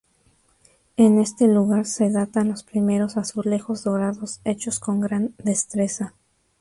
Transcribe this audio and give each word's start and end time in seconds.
En 0.97 1.19
este 1.19 1.47
lugar 1.47 1.85
se 1.85 2.09
datan 2.09 2.47
los 2.49 2.63
primeros 2.63 3.17
azulejos 3.17 3.83
dorados 3.83 4.41
hechos 4.45 4.79
con 4.79 4.99
gran 4.99 5.35
destreza. 5.37 6.15